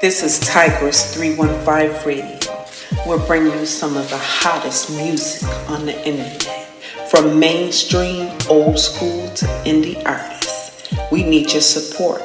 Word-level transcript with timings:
This 0.00 0.22
is 0.22 0.40
Tigress 0.40 1.14
315 1.14 2.06
Radio. 2.06 2.38
We're 3.06 3.22
bringing 3.26 3.52
you 3.52 3.66
some 3.66 3.98
of 3.98 4.08
the 4.08 4.16
hottest 4.16 4.88
music 4.96 5.46
on 5.68 5.84
the 5.84 6.08
internet. 6.08 6.42
From 7.10 7.38
mainstream, 7.38 8.32
old 8.48 8.78
school 8.78 9.28
to 9.34 9.44
indie 9.66 10.02
artists. 10.06 10.88
We 11.12 11.22
need 11.22 11.52
your 11.52 11.60
support. 11.60 12.22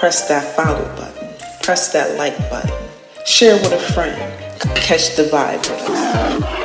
Press 0.00 0.26
that 0.26 0.56
follow 0.56 0.84
button. 0.96 1.28
Press 1.62 1.92
that 1.92 2.18
like 2.18 2.36
button. 2.50 2.74
Share 3.24 3.54
with 3.54 3.70
a 3.70 3.92
friend. 3.92 4.18
Catch 4.74 5.14
the 5.14 5.22
vibe 5.22 5.58
with 5.58 5.90
us. 5.90 6.61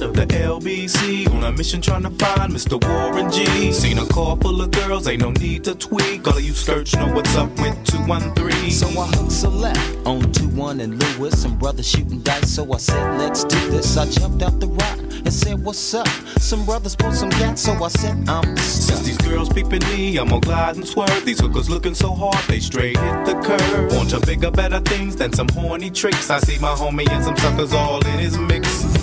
Side 0.00 0.08
of 0.08 0.14
the 0.14 0.26
LBC 0.26 1.30
on 1.32 1.44
a 1.44 1.52
mission 1.52 1.80
trying 1.80 2.02
to 2.02 2.10
find 2.10 2.52
Mr. 2.52 2.82
Warren 2.82 3.30
G. 3.30 3.72
Seen 3.72 3.98
a 3.98 4.06
car 4.06 4.36
full 4.36 4.60
of 4.60 4.70
girls, 4.70 5.06
ain't 5.06 5.22
no 5.22 5.30
need 5.30 5.64
to 5.64 5.74
tweak. 5.74 6.26
All 6.26 6.36
of 6.36 6.42
you 6.42 6.52
search 6.52 6.94
know 6.94 7.12
what's 7.12 7.34
up 7.36 7.50
with 7.58 7.76
213. 7.84 8.70
So 8.70 8.86
I 8.88 9.06
hooked 9.06 9.42
a 9.44 9.48
left 9.48 10.06
on 10.06 10.32
21 10.32 10.80
and 10.80 11.02
Lewis, 11.02 11.40
some 11.42 11.58
brothers 11.58 11.88
shooting 11.88 12.20
dice. 12.20 12.50
So 12.50 12.72
I 12.72 12.78
said, 12.78 13.18
let's 13.18 13.44
do 13.44 13.70
this. 13.70 13.96
I 13.96 14.06
jumped 14.06 14.42
out 14.42 14.58
the 14.60 14.68
rock 14.68 14.98
and 14.98 15.32
said, 15.32 15.62
What's 15.62 15.94
up? 15.94 16.08
Some 16.38 16.64
brothers 16.64 16.96
pulled 16.96 17.14
some 17.14 17.30
gas, 17.30 17.60
so 17.60 17.72
I 17.84 17.88
said, 17.88 18.28
I'm 18.28 18.56
stuck. 18.56 18.96
Since 18.96 19.02
these 19.02 19.18
girls 19.18 19.48
peeping 19.48 19.84
me, 19.90 20.16
I'm 20.18 20.28
gonna 20.28 20.40
glide 20.40 20.76
and 20.76 20.86
swerve. 20.86 21.24
These 21.24 21.40
hookers 21.40 21.68
looking 21.68 21.94
so 21.94 22.14
hard, 22.14 22.42
they 22.48 22.60
straight 22.60 22.96
hit 22.96 23.24
the 23.26 23.34
curve. 23.44 23.92
Want 23.92 24.10
to 24.10 24.20
bigger, 24.20 24.50
better 24.50 24.80
things 24.80 25.16
than 25.16 25.32
some 25.32 25.48
horny 25.48 25.90
tricks. 25.90 26.30
I 26.30 26.38
see 26.40 26.58
my 26.58 26.74
homie 26.74 27.08
and 27.10 27.24
some 27.24 27.36
suckers 27.36 27.72
all 27.72 28.04
in 28.06 28.18
his 28.18 28.38
mix. 28.38 28.99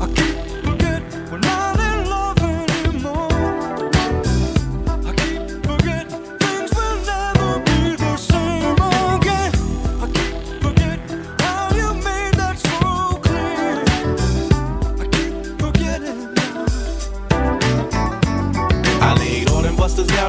I 0.00 0.37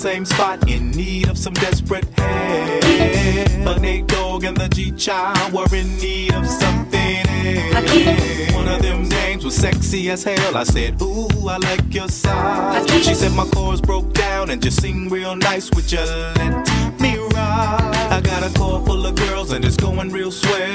same 0.00 0.24
spot 0.24 0.66
in 0.66 0.90
need 0.92 1.28
of 1.28 1.36
some 1.36 1.52
desperate 1.52 2.06
help. 2.16 3.64
But 3.64 3.82
Nate 3.82 4.06
Dogg 4.06 4.44
and 4.44 4.56
the 4.56 4.66
G 4.70 4.92
Child 4.92 5.52
were 5.52 5.76
in 5.76 5.94
need 5.98 6.32
of 6.32 6.46
something 6.46 7.26
else. 7.28 8.54
One 8.54 8.66
of 8.66 8.80
them 8.80 9.06
names 9.10 9.44
was 9.44 9.54
sexy 9.54 10.08
as 10.10 10.24
hell. 10.24 10.56
I 10.56 10.64
said, 10.64 11.02
Ooh, 11.02 11.28
I 11.46 11.58
like 11.58 11.92
your 11.92 12.08
size. 12.08 12.90
She 13.04 13.12
said 13.12 13.32
my 13.32 13.44
chords 13.48 13.82
broke 13.82 14.14
down 14.14 14.48
and 14.48 14.62
just 14.62 14.80
sing 14.80 15.10
real 15.10 15.36
nice. 15.36 15.70
Would 15.72 15.92
you 15.92 16.00
let 16.00 16.98
me 16.98 17.18
ride? 17.34 18.08
I 18.10 18.22
got 18.22 18.42
a 18.42 18.58
car 18.58 18.82
full 18.86 19.04
of 19.04 19.14
girls 19.16 19.52
and 19.52 19.62
it's 19.62 19.76
going 19.76 20.08
real 20.10 20.32
swell. 20.32 20.72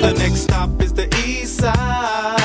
The 0.00 0.14
next 0.18 0.40
stop 0.40 0.82
is 0.82 0.92
the 0.92 1.06
east 1.24 1.58
side. 1.58 2.39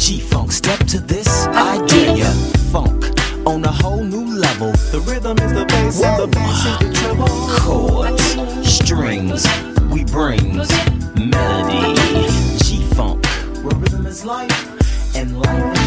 G-Funk, 0.00 0.50
step 0.50 0.78
to 0.86 0.98
this, 0.98 1.46
idea. 1.48 2.24
Funk 2.72 3.04
on 3.46 3.62
a 3.66 3.70
whole 3.70 4.02
new 4.02 4.34
level. 4.34 4.72
The 4.90 5.00
rhythm 5.00 5.36
is 5.38 5.52
the 5.52 5.66
bass 5.66 6.02
and 6.02 6.22
the 6.22 6.26
bass 6.26 6.64
is 6.64 6.78
the 6.78 6.94
treble. 6.94 7.26
Chords, 7.60 8.66
strings, 8.66 9.46
we 9.92 10.04
brings 10.04 10.70
melody. 11.14 12.26
G-Funk, 12.64 13.26
where 13.62 13.76
rhythm 13.76 14.06
is 14.06 14.24
life 14.24 15.14
and 15.14 15.38
life 15.38 15.79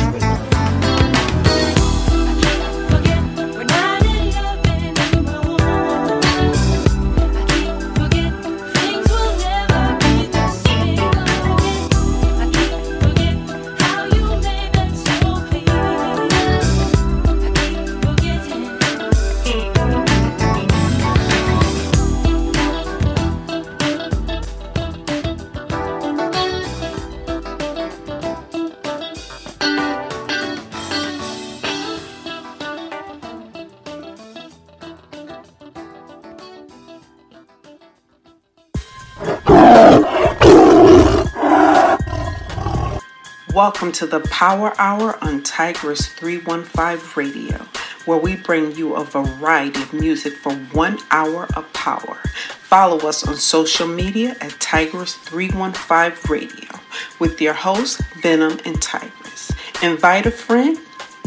Welcome 43.64 43.94
to 43.94 44.06
the 44.06 44.20
Power 44.20 44.74
Hour 44.78 45.18
on 45.24 45.42
Tigress 45.42 46.08
315 46.08 47.00
Radio, 47.16 47.66
where 48.04 48.18
we 48.18 48.36
bring 48.36 48.76
you 48.76 48.96
a 48.96 49.06
variety 49.06 49.82
of 49.82 49.94
music 49.94 50.34
for 50.34 50.54
one 50.74 51.00
hour 51.12 51.48
of 51.56 51.72
power. 51.72 52.16
Follow 52.60 52.98
us 53.08 53.26
on 53.26 53.38
social 53.38 53.88
media 53.88 54.36
at 54.42 54.52
Tigress 54.60 55.16
315 55.16 56.30
Radio 56.30 56.78
with 57.20 57.40
your 57.40 57.54
hosts, 57.54 58.02
Venom 58.22 58.60
and 58.66 58.82
Tigress. 58.82 59.54
Invite 59.82 60.26
a 60.26 60.32
friend. 60.32 60.78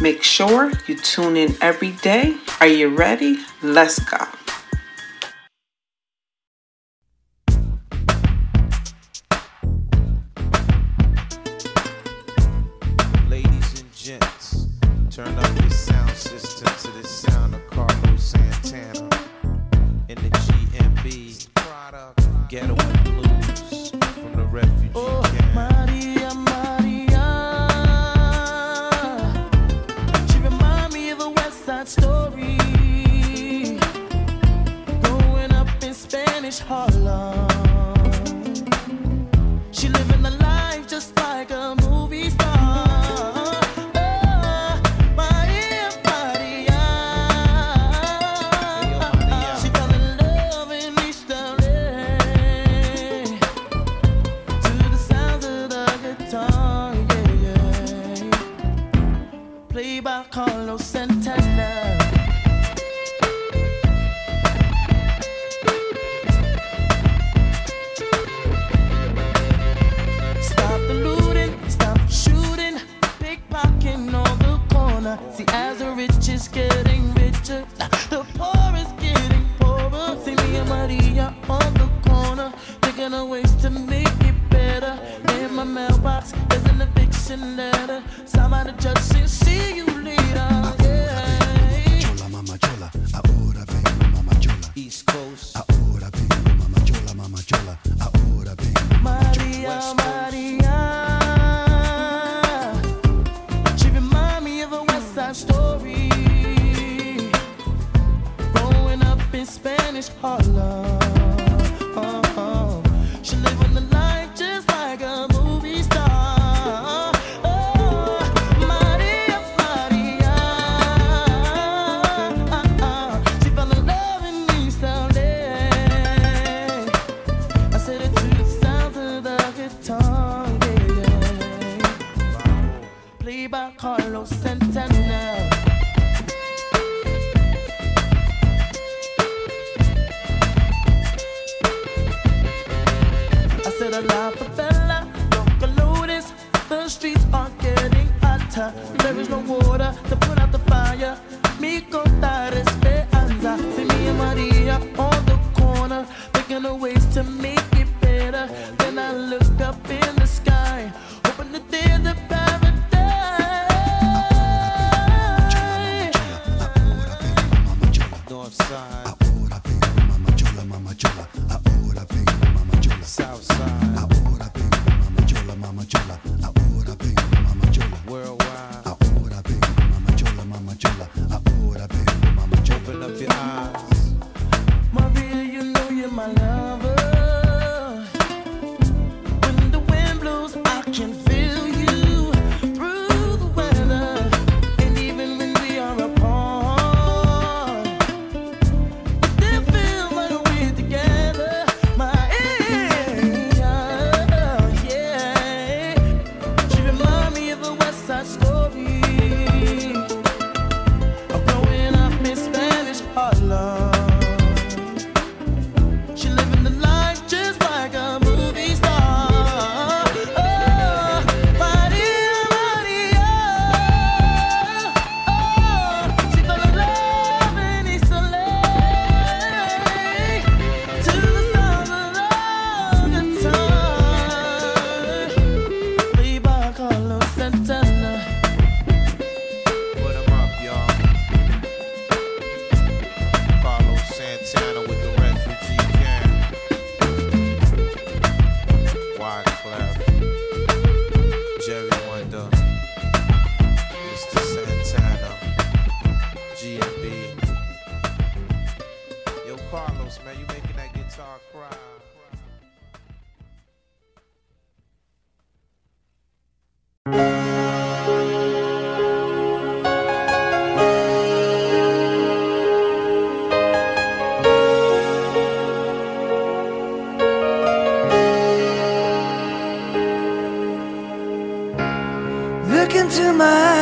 Make 0.03 0.23
sure 0.23 0.73
you 0.87 0.97
tune 0.97 1.39
in 1.39 1.57
every 1.63 1.93
day. 1.93 2.37
Are 2.61 2.67
you 2.67 2.95
ready? 2.95 3.47
Let's 3.63 3.99
go. 3.99 4.36
Play 59.77 60.01
by 60.01 60.25
Carlos 60.31 60.83
Santana. 60.83 61.56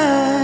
Try 0.04 0.43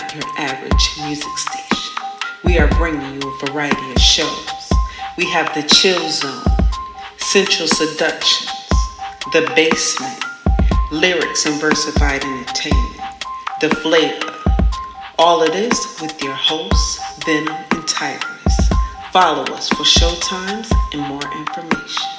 Not 0.00 0.14
your 0.14 0.38
average 0.38 0.96
music 1.04 1.36
station. 1.36 1.94
We 2.44 2.58
are 2.58 2.68
bringing 2.68 3.20
you 3.20 3.28
a 3.28 3.46
variety 3.46 3.90
of 3.90 4.00
shows. 4.00 4.70
We 5.18 5.28
have 5.30 5.52
the 5.54 5.62
Chill 5.62 6.08
Zone, 6.08 6.42
Sensual 7.18 7.68
Seductions, 7.68 8.50
The 9.34 9.52
Basement, 9.54 10.24
Lyrics 10.90 11.44
and 11.44 11.60
Versified 11.60 12.24
Entertainment, 12.24 13.00
The 13.60 13.68
Flava. 13.82 14.38
All 15.18 15.42
of 15.42 15.52
this 15.52 16.00
with 16.00 16.22
your 16.22 16.34
hosts, 16.34 16.98
Venom 17.26 17.62
and 17.72 17.86
Tigress. 17.86 18.70
Follow 19.12 19.44
us 19.52 19.68
for 19.68 19.84
showtimes 19.84 20.72
and 20.94 21.02
more 21.02 21.30
information. 21.36 22.09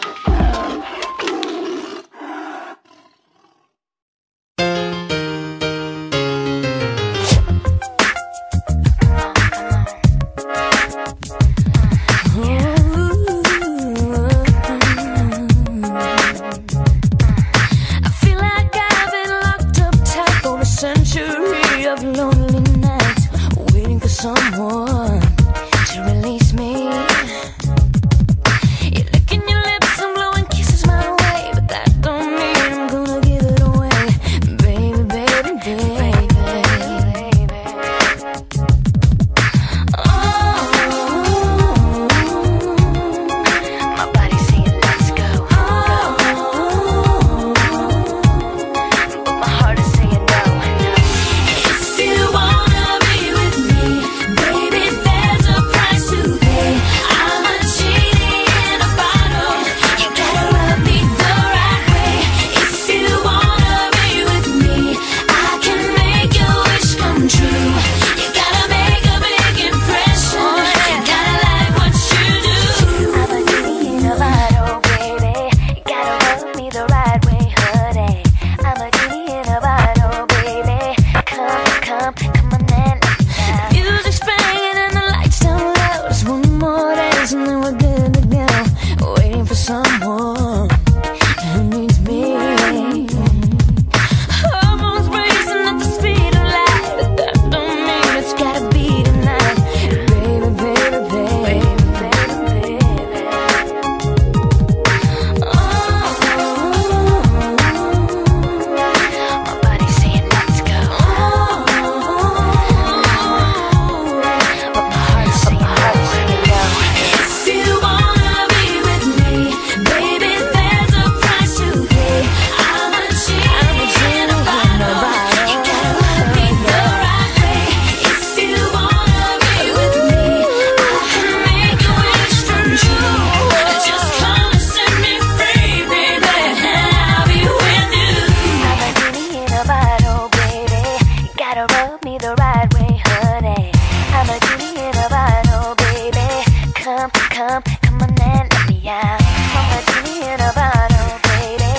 come, 147.52 147.64
come 147.82 148.02
on 148.02 148.10
and 148.22 148.54
let 148.54 148.70
me 148.70 148.88
out. 148.88 149.22
From 149.52 149.68
a 149.76 149.80
genie 149.88 150.24
in 150.32 150.40
a 150.40 150.52
bottle, 150.54 151.12
baby. 151.28 151.74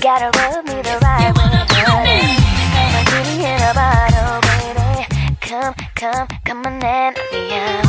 Gotta 0.00 0.28
rub 0.38 0.64
me 0.66 0.76
the 0.82 0.98
right 1.00 1.32
way, 1.36 1.52
buddy. 1.72 2.36
From 2.72 2.92
a 2.98 3.02
genie 3.10 3.44
in 3.52 3.60
a 3.62 3.72
bottle, 3.80 4.40
baby. 4.48 4.90
Come, 5.40 5.74
come, 5.94 6.26
come 6.44 6.66
on 6.66 6.82
and 6.82 7.16
let 7.16 7.32
me 7.32 7.54
out. 7.54 7.84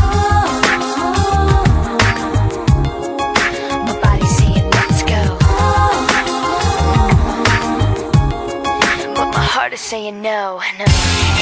Saying 9.76 10.22
no, 10.22 10.62
no. 10.80 11.35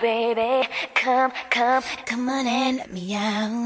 Baby. 0.00 0.68
Come, 0.94 1.32
come, 1.50 1.82
come 2.04 2.28
on 2.28 2.46
and 2.46 2.78
let 2.78 2.92
me 2.92 3.14
out. 3.14 3.65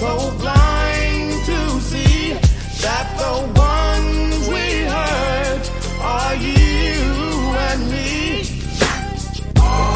so 0.00 0.30
blind 0.38 1.30
to 1.44 1.80
see 1.82 2.32
that 2.80 3.06
the 3.20 3.34
ones 3.52 4.48
we 4.48 4.64
hurt 4.94 5.64
are 6.00 6.36
you 6.36 6.56
and 7.68 7.82
me? 7.90 8.40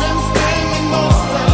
Been 0.00 0.18
spending 0.28 0.90
most 0.90 1.53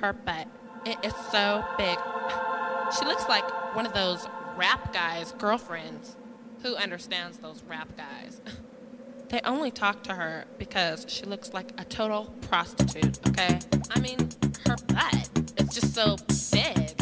Her 0.00 0.12
butt. 0.12 0.48
It 0.86 0.98
is 1.04 1.14
so 1.30 1.64
big. 1.76 1.98
She 2.98 3.04
looks 3.04 3.28
like 3.28 3.44
one 3.74 3.86
of 3.86 3.92
those 3.92 4.26
rap 4.56 4.92
guys' 4.92 5.32
girlfriends. 5.38 6.16
Who 6.62 6.76
understands 6.76 7.38
those 7.38 7.62
rap 7.68 7.88
guys? 7.96 8.40
They 9.30 9.40
only 9.44 9.70
talk 9.70 10.02
to 10.04 10.14
her 10.14 10.44
because 10.58 11.06
she 11.08 11.24
looks 11.24 11.52
like 11.52 11.70
a 11.80 11.84
total 11.84 12.34
prostitute, 12.48 13.20
okay? 13.28 13.60
I 13.92 14.00
mean, 14.00 14.18
her 14.66 14.74
butt 14.88 15.30
is 15.56 15.68
just 15.72 15.94
so 15.94 16.16
big. 16.50 16.96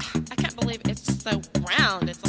I 0.30 0.34
can't 0.34 0.56
believe 0.58 0.80
it's 0.86 1.02
just 1.02 1.20
so 1.20 1.42
round. 1.78 2.08
It's 2.08 2.21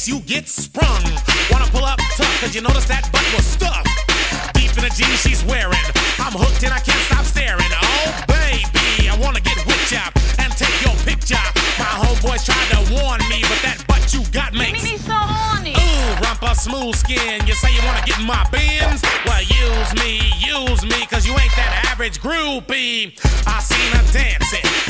face, 0.00 0.08
you 0.08 0.20
get 0.20 0.48
sprung. 0.48 1.02
Wanna 1.50 1.66
pull 1.70 1.84
up 1.84 1.98
tough, 2.16 2.40
cause 2.40 2.54
you 2.54 2.60
notice 2.60 2.86
that 2.86 3.08
butt 3.12 3.24
was 3.34 3.44
stuffed. 3.44 3.88
Deep 4.54 4.70
in 4.76 4.84
the 4.84 4.92
jeans 4.94 5.20
she's 5.20 5.44
wearing. 5.44 5.86
I'm 6.18 6.32
hooked 6.32 6.62
and 6.64 6.72
I 6.72 6.80
can't 6.80 7.00
stop 7.08 7.24
staring. 7.24 7.70
Oh, 7.72 8.24
baby, 8.28 9.08
I 9.08 9.16
wanna 9.20 9.40
get 9.40 9.56
with 9.66 9.92
ya 9.92 10.10
and 10.38 10.52
take 10.56 10.74
your 10.84 10.94
picture. 11.04 11.44
My 11.78 11.92
homeboys 12.00 12.44
tried 12.44 12.68
to 12.76 12.80
warn 12.92 13.20
me, 13.28 13.42
but 13.42 13.60
that 13.62 13.82
butt 13.88 14.12
you 14.12 14.22
got 14.32 14.54
makes 14.54 14.82
Me 14.82 14.96
so 14.96 15.16
horny. 15.16 15.72
Ooh, 15.72 16.24
rumpa 16.24 16.54
smooth 16.54 16.94
skin. 16.94 17.46
You 17.46 17.54
say 17.54 17.72
you 17.72 17.82
wanna 17.84 18.04
get 18.06 18.18
in 18.18 18.26
my 18.26 18.46
Benz? 18.50 19.02
Well, 19.26 19.42
use 19.42 19.90
me, 20.00 20.20
use 20.38 20.82
me, 20.84 21.06
cause 21.06 21.26
you 21.26 21.32
ain't 21.32 21.54
that 21.56 21.88
average 21.90 22.20
groupie. 22.20 23.16
I 23.46 23.60
seen 23.60 23.90
her 23.96 24.06
dancing. 24.12 24.89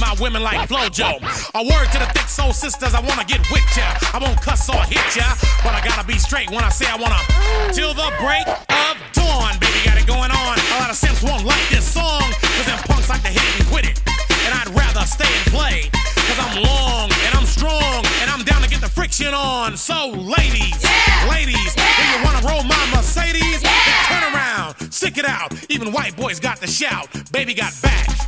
my 0.00 0.14
women 0.20 0.42
like 0.42 0.68
Flojo. 0.68 1.18
A 1.54 1.62
word 1.62 1.86
to 1.92 1.98
the 1.98 2.08
thick 2.14 2.28
soul 2.28 2.52
sisters, 2.52 2.94
I 2.94 3.00
wanna 3.00 3.24
get 3.24 3.40
with 3.50 3.64
ya. 3.76 3.86
I 4.14 4.18
won't 4.18 4.40
cuss 4.40 4.68
or 4.68 4.82
hit 4.84 5.04
ya, 5.16 5.34
but 5.62 5.74
I 5.74 5.80
gotta 5.84 6.06
be 6.06 6.18
straight 6.18 6.50
when 6.50 6.64
I 6.64 6.68
say 6.68 6.86
I 6.86 6.96
wanna. 6.96 7.18
Till 7.72 7.94
the 7.94 8.10
break 8.20 8.46
of 8.46 8.94
dawn, 9.12 9.58
baby, 9.58 9.80
got 9.84 9.98
it 9.98 10.06
going 10.06 10.30
on. 10.30 10.54
A 10.58 10.76
lot 10.78 10.90
of 10.90 10.96
simps 10.96 11.22
won't 11.22 11.44
like 11.44 11.68
this 11.68 11.86
song, 11.86 12.22
cause 12.56 12.66
them 12.66 12.78
punks 12.86 13.08
like 13.08 13.22
to 13.22 13.28
hit 13.28 13.42
it 13.42 13.60
and 13.60 13.68
quit 13.68 13.84
it. 13.86 14.00
And 14.46 14.54
I'd 14.54 14.70
rather 14.70 15.04
stay 15.06 15.28
and 15.28 15.46
play, 15.52 15.90
cause 16.26 16.38
I'm 16.38 16.62
long 16.62 17.10
and 17.26 17.34
I'm 17.34 17.46
strong, 17.46 18.04
and 18.22 18.30
I'm 18.30 18.44
down 18.44 18.62
to 18.62 18.68
get 18.68 18.80
the 18.80 18.90
friction 18.90 19.34
on. 19.34 19.76
So, 19.76 20.10
ladies, 20.10 20.78
ladies, 21.28 21.72
if 21.74 22.06
you 22.12 22.18
wanna 22.24 22.46
roll 22.46 22.62
my 22.62 22.82
Mercedes, 22.94 23.62
then 23.62 23.98
turn 24.06 24.24
around, 24.34 24.92
stick 24.92 25.18
it 25.18 25.26
out. 25.26 25.52
Even 25.68 25.92
white 25.92 26.16
boys 26.16 26.40
got 26.40 26.60
the 26.60 26.66
shout. 26.66 27.08
Baby 27.32 27.54
got 27.54 27.72
back. 27.82 28.27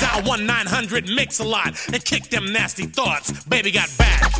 dial 0.00 0.22
1 0.22 0.46
900 0.46 1.08
Mix 1.08 1.40
a 1.40 1.44
lot 1.44 1.68
and 1.92 2.04
kick 2.04 2.24
them 2.24 2.52
nasty 2.52 2.86
thoughts. 2.86 3.44
Baby 3.44 3.70
got 3.70 3.88
back. 3.98 4.32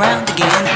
around 0.00 0.28
again. 0.30 0.73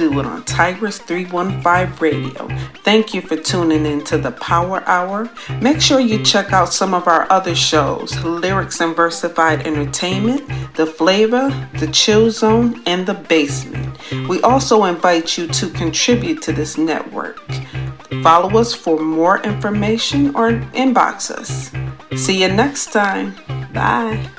do 0.00 0.18
it 0.18 0.24
on 0.24 0.42
Tigress 0.44 0.98
315 0.98 2.00
Radio. 2.00 2.48
Thank 2.84 3.12
you 3.12 3.20
for 3.20 3.36
tuning 3.36 3.84
in 3.84 4.02
to 4.04 4.16
the 4.16 4.32
Power 4.32 4.82
Hour. 4.86 5.28
Make 5.60 5.82
sure 5.82 6.00
you 6.00 6.24
check 6.24 6.54
out 6.54 6.72
some 6.72 6.94
of 6.94 7.06
our 7.06 7.30
other 7.30 7.54
shows 7.54 8.18
Lyrics 8.24 8.80
and 8.80 8.96
Versified 8.96 9.66
Entertainment, 9.66 10.48
The 10.74 10.86
Flava, 10.86 11.68
The 11.74 11.88
Chill 11.88 12.30
Zone, 12.30 12.82
and 12.86 13.06
The 13.06 13.12
Basement. 13.12 13.98
We 14.26 14.40
also 14.40 14.84
invite 14.84 15.36
you 15.36 15.46
to 15.48 15.68
contribute 15.68 16.40
to 16.42 16.52
this 16.54 16.78
network. 16.78 17.38
Follow 18.22 18.58
us 18.58 18.72
for 18.72 18.98
more 18.98 19.42
information 19.42 20.34
or 20.34 20.52
inbox 20.72 21.30
us. 21.30 21.70
See 22.18 22.40
you 22.40 22.48
next 22.48 22.90
time. 22.90 23.34
Bye. 23.74 24.30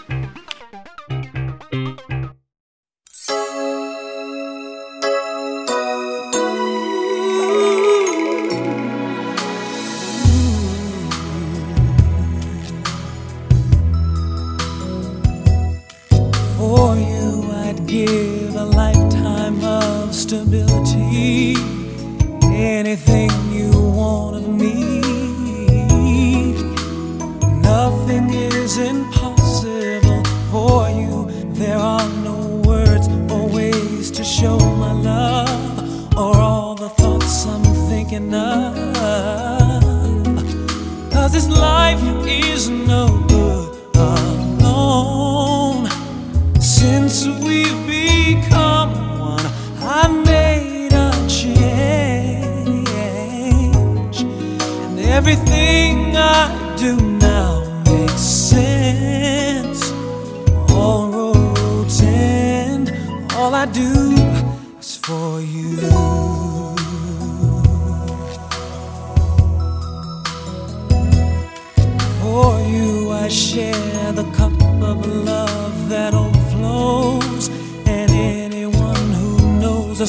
give 17.92 18.56
a 18.56 18.64
lifetime 18.64 19.62
of 19.66 20.16
stability. 20.16 21.81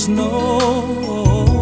Us 0.02 0.08
knows 0.08 1.52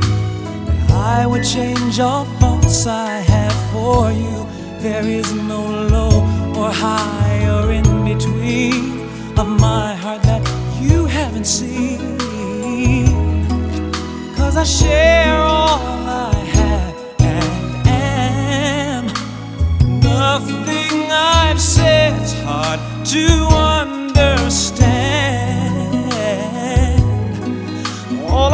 that 0.00 0.90
I 0.90 1.26
would 1.26 1.44
change 1.44 2.00
all 2.00 2.24
thoughts 2.40 2.86
I 2.86 3.20
have 3.34 3.56
for 3.72 4.10
you. 4.10 4.46
There 4.80 5.04
is 5.06 5.32
no 5.32 5.62
low 5.94 6.20
or 6.56 6.70
high 6.70 7.48
or 7.48 7.70
in 7.72 7.88
between 8.04 9.00
of 9.38 9.48
my 9.48 9.94
heart 9.94 10.22
that 10.22 10.42
you 10.80 11.06
haven't 11.06 11.46
seen. 11.46 12.16
Cause 14.36 14.56
I 14.56 14.64
share 14.64 15.36
all 15.36 15.78
I 16.08 16.34
have 16.58 16.94
and 17.20 17.86
am. 17.86 19.06
Nothing 20.00 21.10
I've 21.10 21.60
said's 21.60 22.32
hard 22.42 22.80
to 23.06 23.69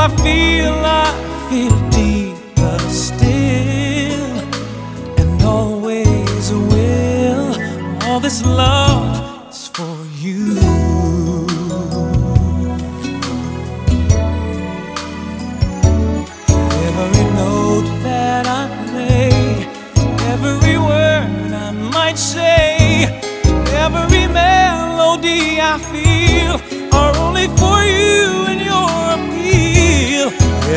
I 0.06 0.08
feel, 0.18 0.72
I 0.72 1.06
feel 1.50 1.76
deeper 1.90 2.78
still, 2.88 4.38
and 5.18 5.42
always 5.42 6.52
will. 6.52 7.56
All 8.04 8.20
this 8.20 8.46
love 8.46 8.85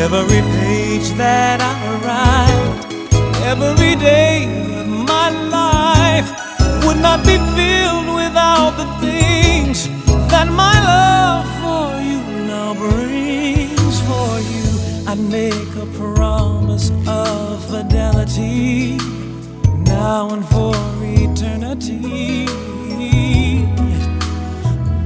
Every 0.00 0.40
page 0.58 1.10
that 1.18 1.60
I 1.60 1.76
write, 2.00 2.80
every 3.44 3.96
day 3.96 4.46
of 4.80 4.88
my 4.88 5.28
life 5.28 6.28
would 6.86 6.96
not 6.96 7.20
be 7.20 7.36
filled 7.54 8.08
without 8.16 8.78
the 8.80 8.88
things 9.04 9.88
that 10.32 10.48
my 10.48 10.76
love 10.92 11.44
for 11.60 12.00
you 12.00 12.18
now 12.48 12.72
brings 12.72 14.00
for 14.08 14.40
you. 14.50 14.66
I'd 15.06 15.20
make 15.20 15.70
a 15.76 15.86
promise 15.92 16.90
of 17.06 17.62
fidelity 17.68 18.96
now 19.84 20.30
and 20.32 20.44
for 20.48 20.74
eternity. 21.02 22.46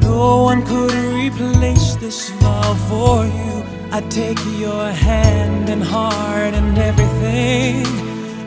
No 0.03 0.45
one 0.45 0.65
could 0.65 0.95
replace 0.95 1.97
this 1.97 2.31
love 2.43 2.79
for 2.89 3.27
you. 3.27 3.54
I 3.97 4.01
take 4.09 4.41
your 4.59 4.91
hand 4.91 5.69
and 5.71 5.81
heart 5.81 6.53
and 6.53 6.77
everything 6.77 7.87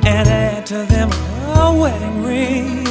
and 0.05 0.27
add 0.27 0.65
to 0.65 0.79
them 0.83 1.09
a 1.55 1.73
wedding 1.73 2.21
ring. 2.21 2.83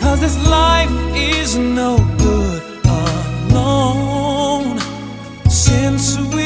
Cause 0.00 0.20
this 0.20 0.38
life 0.48 0.92
is 1.16 1.56
no 1.56 1.96
good 2.18 2.62
alone 3.50 4.78
since 5.50 6.16
we. 6.32 6.45